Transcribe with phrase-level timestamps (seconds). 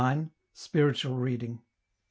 [0.55, 1.59] Spiritual Reading.
[1.59, 1.63] II.